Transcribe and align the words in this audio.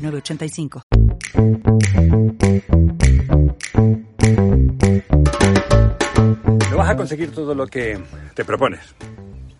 906985. 0.00 0.82
No 6.70 6.76
vas 6.76 6.90
a 6.90 6.96
conseguir 6.96 7.32
todo 7.32 7.54
lo 7.54 7.66
que 7.66 7.98
te 8.34 8.44
propones. 8.44 8.80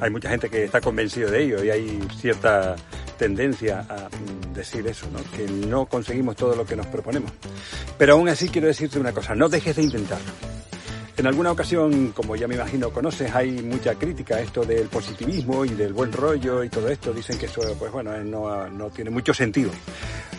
Hay 0.00 0.10
mucha 0.10 0.30
gente 0.30 0.48
que 0.48 0.64
está 0.64 0.80
convencido 0.80 1.30
de 1.30 1.44
ello 1.44 1.62
y 1.62 1.70
hay 1.70 2.00
cierta 2.18 2.76
tendencia 3.18 3.86
a 3.88 4.08
decir 4.52 4.86
eso, 4.86 5.06
¿no? 5.12 5.18
que 5.36 5.46
no 5.46 5.86
conseguimos 5.86 6.34
todo 6.34 6.56
lo 6.56 6.64
que 6.64 6.74
nos 6.74 6.86
proponemos. 6.86 7.30
Pero 7.96 8.14
aún 8.14 8.28
así 8.28 8.48
quiero 8.48 8.66
decirte 8.66 8.98
una 8.98 9.12
cosa, 9.12 9.34
no 9.34 9.48
dejes 9.48 9.76
de 9.76 9.82
intentarlo. 9.82 10.32
En 11.16 11.26
alguna 11.26 11.52
ocasión, 11.52 12.12
como 12.12 12.36
ya 12.36 12.48
me 12.48 12.54
imagino 12.54 12.90
conoces, 12.90 13.32
hay 13.34 13.50
mucha 13.62 13.94
crítica 13.94 14.36
a 14.36 14.40
esto 14.40 14.64
del 14.64 14.88
positivismo 14.88 15.64
y 15.64 15.68
del 15.68 15.92
buen 15.92 16.10
rollo 16.10 16.64
y 16.64 16.70
todo 16.70 16.88
esto. 16.88 17.12
Dicen 17.12 17.38
que 17.38 17.46
eso, 17.46 17.60
pues 17.78 17.92
bueno, 17.92 18.16
no, 18.24 18.68
no 18.68 18.90
tiene 18.90 19.10
mucho 19.10 19.34
sentido. 19.34 19.70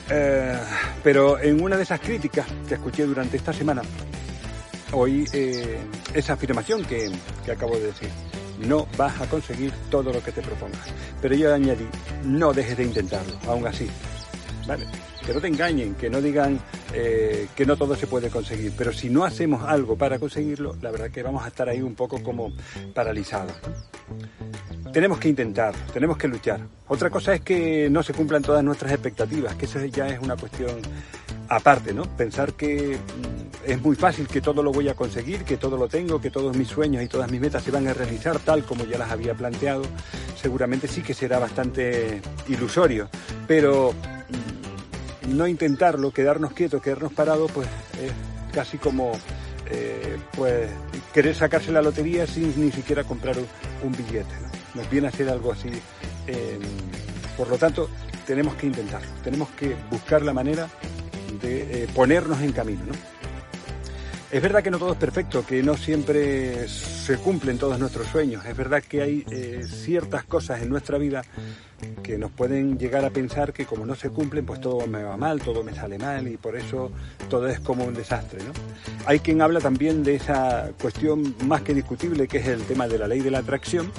Eh, 0.09 0.59
pero 1.03 1.39
en 1.39 1.62
una 1.62 1.77
de 1.77 1.84
esas 1.84 1.99
críticas 1.99 2.45
que 2.67 2.75
escuché 2.75 3.05
durante 3.05 3.38
esta 3.38 3.53
semana, 3.53 3.81
oí 4.91 5.26
eh, 5.34 5.79
esa 6.13 6.34
afirmación 6.34 6.84
que, 6.85 7.12
que 7.46 7.51
acabo 7.51 7.76
de 7.76 7.87
decir. 7.87 8.09
No 8.59 8.87
vas 8.98 9.20
a 9.20 9.26
conseguir 9.27 9.74
todo 9.90 10.13
lo 10.13 10.24
que 10.24 10.31
te 10.31 10.41
propongas. 10.41 10.87
Pero 11.21 11.35
yo 11.35 11.54
añadí, 11.54 11.87
no 12.24 12.54
dejes 12.54 12.77
de 12.77 12.84
intentarlo, 12.84 13.34
aún 13.48 13.65
así. 13.65 13.90
¿Vale? 14.68 14.85
Que 15.26 15.34
no 15.34 15.40
te 15.40 15.48
engañen, 15.48 15.96
que 15.96 16.10
no 16.10 16.21
digan 16.21 16.60
eh, 16.93 17.48
que 17.55 17.66
no 17.66 17.76
todo 17.77 17.96
se 17.96 18.07
puede 18.07 18.29
conseguir. 18.29 18.74
Pero 18.77 18.91
si 18.91 19.10
no 19.10 19.24
hacemos 19.24 19.63
algo 19.63 19.98
para 19.98 20.20
conseguirlo, 20.20 20.76
la 20.82 20.91
verdad 20.91 21.10
que 21.12 21.24
vamos 21.24 21.43
a 21.43 21.48
estar 21.48 21.70
ahí 21.70 21.82
un 21.82 21.96
poco 21.96 22.21
como 22.21 22.52
paralizados. 22.93 23.54
Tenemos 24.91 25.18
que 25.18 25.30
intentar, 25.30 25.74
tenemos 25.91 26.18
que 26.18 26.27
luchar. 26.27 26.60
Otra 26.88 27.10
cosa 27.10 27.34
es 27.34 27.41
que 27.41 27.90
no 27.90 28.04
se 28.04 28.13
cumplan 28.13 28.43
todas 28.43 28.63
nuestras 28.63 28.91
expectativas, 28.91 29.55
que 29.55 29.65
eso 29.65 29.84
ya 29.85 30.07
es 30.07 30.20
una 30.20 30.35
cuestión 30.35 30.70
aparte, 31.49 31.93
¿no? 31.93 32.04
Pensar 32.04 32.54
que 32.54 32.98
mm, 32.98 33.71
es 33.71 33.82
muy 33.82 33.96
fácil, 33.96 34.27
que 34.27 34.41
todo 34.41 34.62
lo 34.62 34.71
voy 34.71 34.90
a 34.90 34.93
conseguir, 34.93 35.43
que 35.43 35.58
todo 35.58 35.77
lo 35.77 35.87
tengo, 35.87 36.21
que 36.21 36.30
todos 36.30 36.55
mis 36.55 36.68
sueños 36.68 37.02
y 37.04 37.08
todas 37.08 37.32
mis 37.32 37.41
metas 37.41 37.63
se 37.63 37.71
van 37.71 37.87
a 37.87 37.93
realizar 37.93 38.40
tal 38.40 38.63
como 38.63 38.85
ya 38.85 38.98
las 38.98 39.12
había 39.12 39.34
planteado, 39.34 39.84
seguramente 40.40 40.87
sí 40.87 41.02
que 41.02 41.13
será 41.13 41.40
bastante 41.40 42.21
ilusorio, 42.48 43.10
pero 43.48 43.93
no 45.29 45.48
intentarlo, 45.48 46.12
quedarnos 46.12 46.54
quietos, 46.54 46.82
quedarnos 46.82 47.13
parados, 47.13 47.52
pues 47.52 47.68
es 48.02 48.12
casi 48.54 48.77
como 48.77 49.13
eh, 49.70 50.18
pues 50.35 50.70
querer 51.13 51.35
sacarse 51.35 51.71
la 51.71 51.82
lotería 51.82 52.27
sin 52.27 52.54
ni 52.63 52.71
siquiera 52.71 53.04
comprar 53.04 53.35
un, 53.38 53.91
billete. 53.91 54.34
¿no? 54.41 54.82
Nos 54.82 54.90
viene 54.90 55.07
a 55.07 55.12
ser 55.12 55.30
algo 55.30 55.52
así. 55.52 55.70
por 57.38 57.48
lo 57.48 57.57
tanto, 57.57 57.90
tenemos 58.26 58.55
que 58.55 58.68
intentarlo, 58.68 59.10
tenemos 59.24 59.49
que 59.52 59.76
buscar 59.90 60.21
la 60.21 60.34
manera 60.34 60.70
de 61.41 61.84
eh, 61.84 61.87
ponernos 61.93 62.41
en 62.41 62.52
camino. 62.52 62.85
¿no? 62.85 63.12
Es 64.34 64.41
verdad 64.41 64.63
que 64.63 64.72
no 64.72 64.79
todo 64.79 64.94
es 64.94 64.97
perfecto, 64.97 65.45
que 65.45 65.62
no 65.62 65.78
siempre 65.78 66.67
se 66.67 67.17
cumplen 67.17 67.59
todos 67.59 67.78
nuestros 67.78 68.08
sueños. 68.08 68.44
Es 68.44 68.58
verdad 68.58 68.81
que 68.81 69.03
hay 69.03 69.24
eh, 69.30 69.62
ciertas 69.63 70.24
cosas 70.24 70.63
en 70.63 70.69
nuestra 70.69 70.97
vida 70.97 71.22
que 72.02 72.18
nos 72.18 72.31
pueden 72.31 72.80
llegar 72.80 73.06
a 73.06 73.12
pensar 73.12 73.53
que 73.53 73.68
como 73.68 73.85
no 73.85 73.94
se 73.94 74.09
cumplen, 74.09 74.44
pues 74.44 74.59
todo 74.59 74.88
me 74.88 75.03
va 75.03 75.18
mal, 75.18 75.40
todo 75.40 75.63
me 75.63 75.75
sale 75.75 76.00
mal 76.00 76.28
y 76.28 76.38
por 76.38 76.56
eso 76.56 76.91
todo 77.30 77.47
es 77.47 77.59
como 77.59 77.84
un 77.85 77.94
desastre. 77.94 78.40
¿no? 78.40 78.53
Hay 79.06 79.19
quien 79.19 79.40
habla 79.40 79.59
también 79.59 80.03
de 80.03 80.16
esa 80.16 80.72
cuestión 80.81 81.35
más 81.46 81.62
que 81.62 81.75
discutible, 81.75 82.28
que 82.28 82.40
es 82.40 82.47
el 82.47 82.63
tema 82.63 82.88
de 82.88 82.97
la 82.97 83.08
ley 83.08 83.19
de 83.19 83.29
la 83.29 83.38
atracción, 83.38 83.91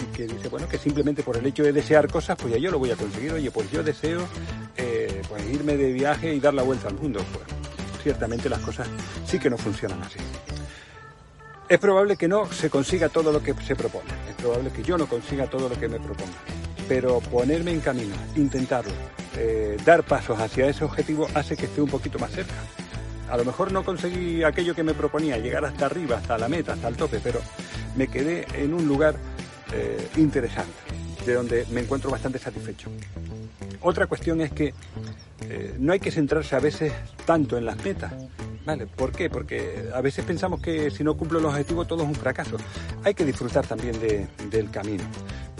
y 0.00 0.16
que 0.16 0.26
dice, 0.26 0.48
bueno, 0.48 0.68
que 0.68 0.78
simplemente 0.78 1.22
por 1.22 1.36
el 1.36 1.44
hecho 1.44 1.64
de 1.64 1.72
desear 1.74 2.10
cosas, 2.10 2.38
pues 2.40 2.54
ya 2.54 2.58
yo 2.58 2.70
lo 2.70 2.78
voy 2.78 2.92
a 2.92 2.96
conseguir. 2.96 3.34
Oye, 3.34 3.50
pues 3.50 3.70
yo 3.70 3.82
deseo 3.82 4.22
eh, 4.74 5.20
pues 5.28 5.44
irme 5.52 5.76
de 5.76 5.92
viaje 5.92 6.34
y 6.34 6.40
dar 6.40 6.54
la 6.54 6.62
vuelta 6.62 6.88
al 6.88 6.94
mundo. 6.94 7.20
Pues 7.30 7.51
ciertamente 8.02 8.48
las 8.48 8.60
cosas 8.60 8.88
sí 9.26 9.38
que 9.38 9.50
no 9.50 9.56
funcionan 9.56 10.02
así. 10.02 10.18
Es 11.68 11.78
probable 11.78 12.16
que 12.16 12.28
no 12.28 12.50
se 12.52 12.68
consiga 12.68 13.08
todo 13.08 13.32
lo 13.32 13.42
que 13.42 13.54
se 13.54 13.76
propone, 13.76 14.10
es 14.28 14.34
probable 14.36 14.70
que 14.70 14.82
yo 14.82 14.98
no 14.98 15.06
consiga 15.06 15.46
todo 15.46 15.68
lo 15.68 15.78
que 15.78 15.88
me 15.88 15.98
proponga, 15.98 16.36
pero 16.88 17.20
ponerme 17.20 17.70
en 17.70 17.80
camino, 17.80 18.14
intentarlo, 18.36 18.92
eh, 19.36 19.76
dar 19.84 20.02
pasos 20.02 20.38
hacia 20.38 20.68
ese 20.68 20.84
objetivo 20.84 21.28
hace 21.34 21.56
que 21.56 21.66
esté 21.66 21.80
un 21.80 21.88
poquito 21.88 22.18
más 22.18 22.32
cerca. 22.32 22.54
A 23.30 23.36
lo 23.38 23.46
mejor 23.46 23.72
no 23.72 23.82
conseguí 23.82 24.42
aquello 24.42 24.74
que 24.74 24.82
me 24.82 24.92
proponía, 24.92 25.38
llegar 25.38 25.64
hasta 25.64 25.86
arriba, 25.86 26.18
hasta 26.18 26.36
la 26.36 26.48
meta, 26.48 26.74
hasta 26.74 26.88
el 26.88 26.96
tope, 26.96 27.20
pero 27.22 27.40
me 27.96 28.08
quedé 28.08 28.46
en 28.54 28.74
un 28.74 28.86
lugar 28.86 29.14
eh, 29.72 30.08
interesante, 30.16 30.72
de 31.24 31.32
donde 31.32 31.64
me 31.70 31.80
encuentro 31.80 32.10
bastante 32.10 32.38
satisfecho. 32.38 32.90
Otra 33.80 34.06
cuestión 34.06 34.42
es 34.42 34.52
que 34.52 34.74
eh, 35.48 35.74
no 35.78 35.92
hay 35.92 36.00
que 36.00 36.10
centrarse 36.10 36.56
a 36.56 36.60
veces 36.60 36.92
tanto 37.24 37.56
en 37.56 37.66
las 37.66 37.76
metas. 37.84 38.12
¿Vale? 38.64 38.86
¿Por 38.86 39.10
qué? 39.10 39.28
Porque 39.28 39.88
a 39.92 40.00
veces 40.00 40.24
pensamos 40.24 40.60
que 40.60 40.88
si 40.92 41.02
no 41.02 41.16
cumplo 41.16 41.40
los 41.40 41.50
objetivos 41.52 41.88
todo 41.88 42.02
es 42.04 42.08
un 42.08 42.14
fracaso. 42.14 42.56
Hay 43.02 43.12
que 43.12 43.24
disfrutar 43.24 43.66
también 43.66 43.98
de- 43.98 44.28
del 44.50 44.70
camino. 44.70 45.02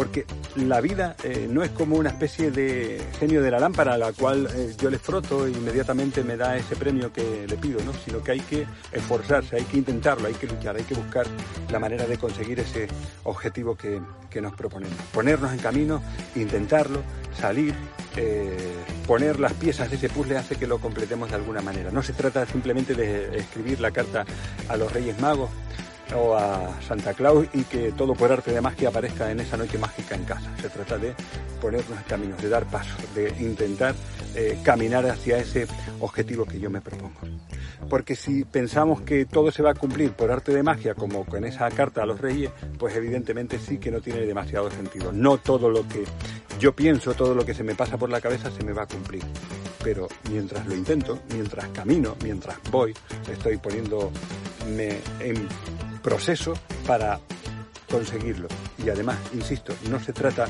Porque 0.02 0.26
la 0.56 0.80
vida 0.80 1.14
eh, 1.22 1.46
no 1.48 1.62
es 1.62 1.70
como 1.70 1.94
una 1.94 2.08
especie 2.10 2.50
de 2.50 3.00
genio 3.20 3.40
de 3.40 3.52
la 3.52 3.60
lámpara 3.60 3.94
a 3.94 3.98
la 3.98 4.12
cual 4.12 4.48
eh, 4.52 4.74
yo 4.76 4.90
le 4.90 4.98
froto 4.98 5.46
e 5.46 5.52
inmediatamente 5.52 6.24
me 6.24 6.36
da 6.36 6.56
ese 6.56 6.74
premio 6.74 7.12
que 7.12 7.46
le 7.46 7.56
pido, 7.56 7.78
¿no? 7.84 7.92
Sino 8.04 8.20
que 8.20 8.32
hay 8.32 8.40
que 8.40 8.66
esforzarse, 8.90 9.54
hay 9.54 9.62
que 9.62 9.76
intentarlo, 9.76 10.26
hay 10.26 10.34
que 10.34 10.48
luchar, 10.48 10.74
hay 10.74 10.82
que 10.82 10.96
buscar 10.96 11.24
la 11.70 11.78
manera 11.78 12.04
de 12.04 12.18
conseguir 12.18 12.58
ese 12.58 12.88
objetivo 13.22 13.76
que, 13.76 14.00
que 14.28 14.40
nos 14.40 14.56
proponemos. 14.56 14.98
Ponernos 15.12 15.52
en 15.52 15.60
camino, 15.60 16.02
intentarlo, 16.34 17.00
salir, 17.38 17.72
eh, 18.16 18.74
poner 19.06 19.38
las 19.38 19.52
piezas 19.52 19.88
de 19.88 19.98
ese 19.98 20.08
puzzle 20.08 20.36
hace 20.36 20.56
que 20.56 20.66
lo 20.66 20.80
completemos 20.80 21.28
de 21.28 21.36
alguna 21.36 21.62
manera. 21.62 21.92
No 21.92 22.02
se 22.02 22.12
trata 22.12 22.44
simplemente 22.44 22.96
de 22.96 23.38
escribir 23.38 23.78
la 23.78 23.92
carta 23.92 24.24
a 24.68 24.76
los 24.76 24.92
Reyes 24.92 25.20
Magos 25.20 25.50
o 26.14 26.36
a 26.36 26.80
Santa 26.86 27.14
Claus 27.14 27.46
y 27.52 27.64
que 27.64 27.92
todo 27.92 28.14
por 28.14 28.32
arte 28.32 28.52
de 28.52 28.60
magia 28.60 28.88
aparezca 28.88 29.30
en 29.30 29.40
esa 29.40 29.56
noche 29.56 29.78
mágica 29.78 30.14
en 30.14 30.24
casa. 30.24 30.50
Se 30.60 30.68
trata 30.68 30.98
de 30.98 31.14
ponernos 31.60 32.00
caminos, 32.08 32.40
de 32.42 32.48
dar 32.48 32.64
pasos, 32.66 32.96
de 33.14 33.28
intentar 33.40 33.94
eh, 34.34 34.58
caminar 34.62 35.06
hacia 35.06 35.38
ese 35.38 35.66
objetivo 36.00 36.44
que 36.44 36.58
yo 36.58 36.70
me 36.70 36.80
propongo. 36.80 37.20
Porque 37.88 38.14
si 38.14 38.44
pensamos 38.44 39.02
que 39.02 39.26
todo 39.26 39.50
se 39.50 39.62
va 39.62 39.70
a 39.70 39.74
cumplir 39.74 40.12
por 40.12 40.30
arte 40.30 40.52
de 40.52 40.62
magia, 40.62 40.94
como 40.94 41.24
con 41.24 41.44
esa 41.44 41.70
carta 41.70 42.02
a 42.02 42.06
los 42.06 42.20
reyes, 42.20 42.50
pues 42.78 42.94
evidentemente 42.96 43.58
sí 43.58 43.78
que 43.78 43.90
no 43.90 44.00
tiene 44.00 44.20
demasiado 44.20 44.70
sentido. 44.70 45.12
No 45.12 45.38
todo 45.38 45.68
lo 45.68 45.86
que 45.88 46.04
yo 46.58 46.74
pienso, 46.74 47.14
todo 47.14 47.34
lo 47.34 47.44
que 47.44 47.54
se 47.54 47.64
me 47.64 47.74
pasa 47.74 47.98
por 47.98 48.08
la 48.08 48.20
cabeza 48.20 48.50
se 48.50 48.64
me 48.64 48.72
va 48.72 48.84
a 48.84 48.86
cumplir. 48.86 49.22
Pero 49.82 50.08
mientras 50.30 50.66
lo 50.66 50.74
intento, 50.74 51.18
mientras 51.32 51.68
camino, 51.68 52.16
mientras 52.22 52.56
voy, 52.70 52.94
estoy 53.30 53.56
poniéndome 53.56 55.00
en 55.20 55.48
proceso 56.02 56.54
para 56.86 57.20
conseguirlo. 57.90 58.48
Y 58.84 58.88
además, 58.88 59.18
insisto, 59.34 59.74
no 59.90 60.00
se 60.00 60.12
trata 60.12 60.46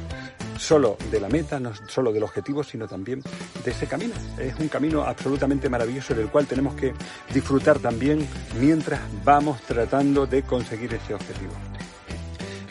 solo 0.58 0.96
de 1.10 1.20
la 1.20 1.28
meta, 1.28 1.58
no 1.58 1.72
solo 1.88 2.12
del 2.12 2.22
objetivo, 2.22 2.62
sino 2.62 2.86
también 2.86 3.22
de 3.64 3.70
ese 3.70 3.86
camino. 3.86 4.14
Es 4.38 4.58
un 4.58 4.68
camino 4.68 5.02
absolutamente 5.02 5.68
maravilloso 5.68 6.14
del 6.14 6.28
cual 6.28 6.46
tenemos 6.46 6.74
que 6.74 6.94
disfrutar 7.34 7.80
también 7.80 8.26
mientras 8.60 9.00
vamos 9.24 9.60
tratando 9.62 10.26
de 10.26 10.42
conseguir 10.42 10.94
ese 10.94 11.14
objetivo. 11.14 11.52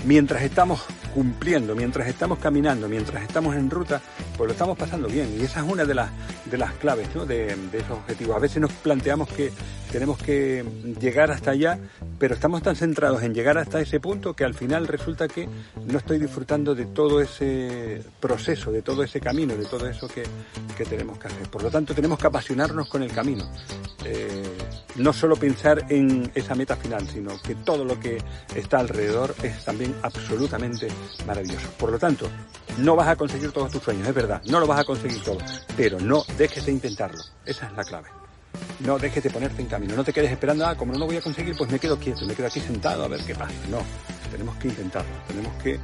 Mientras 0.05 0.41
estamos 0.41 0.81
cumpliendo, 1.13 1.75
mientras 1.75 2.07
estamos 2.07 2.39
caminando, 2.39 2.87
mientras 2.87 3.21
estamos 3.21 3.55
en 3.55 3.69
ruta, 3.69 4.01
pues 4.35 4.47
lo 4.47 4.53
estamos 4.53 4.77
pasando 4.77 5.07
bien. 5.07 5.35
Y 5.39 5.43
esa 5.43 5.59
es 5.59 5.69
una 5.69 5.85
de 5.85 5.93
las, 5.93 6.09
de 6.45 6.57
las 6.57 6.73
claves 6.73 7.13
¿no? 7.13 7.25
de, 7.25 7.55
de 7.55 7.77
esos 7.77 7.91
objetivos. 7.91 8.35
A 8.35 8.39
veces 8.39 8.61
nos 8.61 8.71
planteamos 8.71 9.29
que 9.29 9.51
tenemos 9.91 10.17
que 10.17 10.63
llegar 10.99 11.31
hasta 11.31 11.51
allá, 11.51 11.77
pero 12.17 12.33
estamos 12.33 12.63
tan 12.63 12.75
centrados 12.75 13.21
en 13.23 13.33
llegar 13.33 13.57
hasta 13.57 13.81
ese 13.81 13.99
punto 13.99 14.33
que 14.33 14.45
al 14.45 14.53
final 14.53 14.87
resulta 14.87 15.27
que 15.27 15.47
no 15.85 15.97
estoy 15.97 16.17
disfrutando 16.17 16.73
de 16.73 16.85
todo 16.85 17.21
ese 17.21 18.01
proceso, 18.19 18.71
de 18.71 18.81
todo 18.81 19.03
ese 19.03 19.19
camino, 19.19 19.55
de 19.55 19.65
todo 19.65 19.87
eso 19.87 20.07
que, 20.07 20.23
que 20.77 20.85
tenemos 20.85 21.19
que 21.19 21.27
hacer. 21.27 21.49
Por 21.49 21.63
lo 21.63 21.69
tanto, 21.69 21.93
tenemos 21.93 22.17
que 22.17 22.27
apasionarnos 22.27 22.87
con 22.87 23.03
el 23.03 23.11
camino. 23.11 23.49
Eh, 24.05 24.43
no 24.95 25.13
solo 25.13 25.35
pensar 25.35 25.85
en 25.89 26.31
esa 26.35 26.55
meta 26.55 26.75
final, 26.75 27.07
sino 27.07 27.39
que 27.41 27.55
todo 27.55 27.85
lo 27.85 27.99
que 27.99 28.17
está 28.55 28.79
alrededor 28.79 29.33
es 29.43 29.63
también 29.63 29.95
absolutamente 30.01 30.87
maravilloso. 31.25 31.69
Por 31.77 31.91
lo 31.91 31.99
tanto, 31.99 32.27
no 32.77 32.95
vas 32.95 33.07
a 33.07 33.15
conseguir 33.15 33.51
todos 33.51 33.71
tus 33.71 33.83
sueños, 33.83 34.07
es 34.07 34.13
verdad, 34.13 34.41
no 34.45 34.59
lo 34.59 34.67
vas 34.67 34.79
a 34.79 34.83
conseguir 34.83 35.21
todo, 35.23 35.37
pero 35.75 35.99
no 35.99 36.23
dejes 36.37 36.65
de 36.65 36.71
intentarlo. 36.71 37.21
Esa 37.45 37.67
es 37.67 37.73
la 37.73 37.83
clave. 37.83 38.20
No 38.85 38.97
dejes 38.97 39.23
de 39.23 39.29
ponerte 39.29 39.61
en 39.61 39.67
camino, 39.67 39.95
no 39.95 40.03
te 40.03 40.11
quedes 40.11 40.31
esperando, 40.31 40.65
ah, 40.65 40.75
como 40.75 40.93
no 40.93 40.99
lo 40.99 41.05
voy 41.05 41.17
a 41.17 41.21
conseguir, 41.21 41.55
pues 41.55 41.69
me 41.71 41.79
quedo 41.79 41.97
quieto, 41.99 42.25
me 42.25 42.33
quedo 42.33 42.47
aquí 42.47 42.59
sentado 42.59 43.03
a 43.03 43.07
ver 43.07 43.21
qué 43.25 43.35
pasa. 43.35 43.53
No, 43.69 43.79
tenemos 44.31 44.55
que 44.55 44.69
intentarlo, 44.69 45.11
tenemos 45.27 45.53
que 45.61 45.79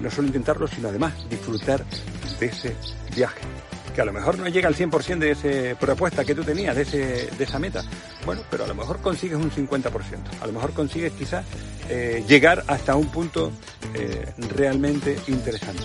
no 0.00 0.10
solo 0.10 0.26
intentarlo, 0.26 0.66
sino 0.66 0.88
además 0.88 1.14
disfrutar 1.30 1.84
de 2.38 2.46
ese 2.46 2.76
viaje 3.14 3.40
que 3.94 4.00
a 4.00 4.04
lo 4.04 4.12
mejor 4.12 4.38
no 4.38 4.48
llega 4.48 4.68
al 4.68 4.74
100% 4.74 5.18
de 5.18 5.30
esa 5.30 5.78
propuesta 5.78 6.24
que 6.24 6.34
tú 6.34 6.42
tenías, 6.42 6.74
de, 6.74 7.30
esa 7.38 7.58
meta. 7.58 7.82
Bueno, 8.26 8.42
pero 8.50 8.64
a 8.64 8.66
lo 8.66 8.74
mejor 8.74 9.00
consigues 9.00 9.36
un 9.36 9.50
50%. 9.50 9.92
A 10.40 10.46
lo 10.46 10.52
mejor 10.52 10.72
consigues 10.72 11.12
quizás 11.12 11.44
eh, 11.88 12.24
llegar 12.26 12.64
hasta 12.66 12.96
un 12.96 13.06
punto 13.06 13.52
eh, 13.94 14.26
realmente 14.56 15.16
interesante. 15.28 15.84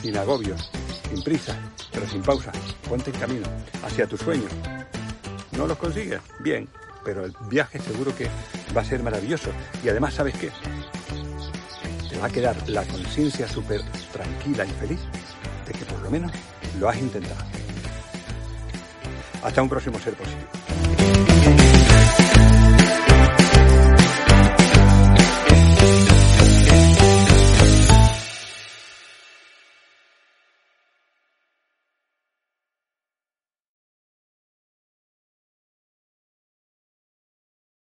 Sin 0.00 0.16
agobios, 0.16 0.70
sin 1.12 1.22
prisa, 1.24 1.58
pero 1.92 2.08
sin 2.08 2.22
pausa. 2.22 2.52
Ponte 2.88 3.10
en 3.10 3.18
camino 3.18 3.46
hacia 3.82 4.06
tus 4.06 4.20
sueños 4.20 4.52
no 5.56 5.66
los 5.66 5.78
consigues, 5.78 6.20
bien, 6.40 6.68
pero 7.04 7.24
el 7.24 7.34
viaje 7.48 7.78
seguro 7.78 8.14
que 8.14 8.28
va 8.76 8.82
a 8.82 8.84
ser 8.84 9.02
maravilloso. 9.02 9.50
Y 9.82 9.88
además, 9.88 10.14
¿sabes 10.14 10.34
qué? 10.36 10.50
Te 12.08 12.18
va 12.18 12.26
a 12.26 12.30
quedar 12.30 12.56
la 12.68 12.84
conciencia 12.84 13.48
súper 13.48 13.80
tranquila 14.12 14.64
y 14.64 14.70
feliz 14.70 15.00
de 15.66 15.72
que 15.72 15.84
por 15.84 16.00
lo 16.00 16.10
menos 16.10 16.32
lo 16.78 16.88
has 16.88 16.98
intentado. 16.98 17.44
Hasta 19.42 19.62
un 19.62 19.68
próximo 19.68 19.98
ser 19.98 20.14
posible. 20.14 20.46